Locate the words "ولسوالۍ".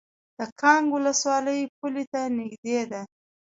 0.93-1.59